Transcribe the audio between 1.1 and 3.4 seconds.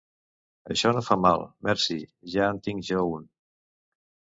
fa mal, merci, ja en tinc jo un.